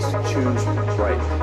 [0.00, 0.64] choose
[0.96, 1.37] right.